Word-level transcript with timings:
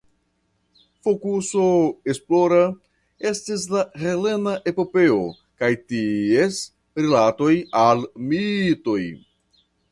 Fokuso 1.07 1.65
esplora 2.13 2.61
estis 3.33 3.67
la 3.75 3.83
helena 4.05 4.55
epopeo 4.73 5.21
kaj 5.63 5.71
ties 5.93 6.61
rilatoj 7.03 7.55
al 7.87 8.05
mitoj. 8.33 9.01